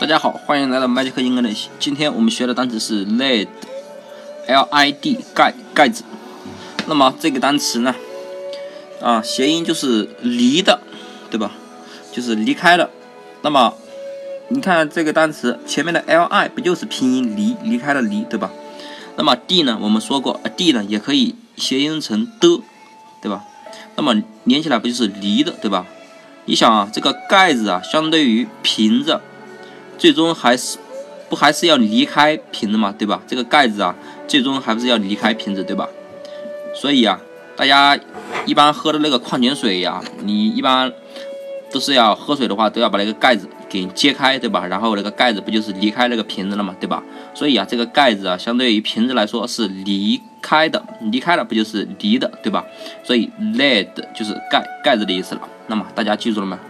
[0.00, 1.66] 大家好，欢迎来到 Magic English。
[1.78, 3.58] 今天我们学的单词是 lid，L-I-D
[5.34, 6.04] 盖盖子。
[6.86, 7.94] 那么这个单词呢，
[9.00, 10.80] 啊，谐音就是离的，
[11.30, 11.52] 对吧？
[12.12, 12.90] 就是离开了。
[13.42, 13.74] 那么
[14.48, 18.50] 你看这个单词前面的 L-I 不就是拼音离离开了离，对吧？
[19.16, 22.60] 那么 D 呢，我们说过，D 呢也可以谐音成的，
[23.22, 23.44] 对吧？
[23.96, 25.86] 那么连起来不就是离的，对吧？
[26.46, 29.20] 你想啊，这个盖子啊，相对于瓶子。
[29.96, 30.76] 最终还是
[31.28, 33.22] 不还是要离开瓶子嘛，对吧？
[33.28, 33.94] 这个盖子啊，
[34.26, 35.88] 最终还不是要离开瓶子，对吧？
[36.74, 37.20] 所以啊，
[37.56, 37.98] 大家
[38.44, 40.92] 一般喝的那个矿泉水呀，你一般
[41.74, 44.64] 都是要喝水的话，都要把那个盖子给揭开，对吧？
[44.64, 47.02] 然后那个盖子不就是离开那个瓶子了嘛，对吧？
[47.34, 52.64] 所以啊，这个盖子啊，相对于瓶子来说是离开的，离开了不就是离的，对吧？
[53.02, 55.40] 所以 lid 就是盖盖子的意思了。
[55.66, 56.60] 那么大家记住了吗？